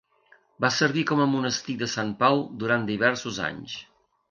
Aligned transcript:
Va 0.63 0.71
servir 0.77 1.03
com 1.11 1.21
a 1.25 1.27
monestir 1.33 1.77
de 1.83 1.91
Sant 1.93 2.11
Pau 2.25 2.43
durant 2.65 2.91
diversos 2.91 3.41
anys. 3.53 3.79